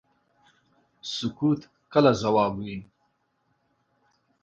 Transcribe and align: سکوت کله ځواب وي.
سکوت 1.13 1.61
کله 1.93 2.11
ځواب 2.21 2.53
وي. 2.65 2.79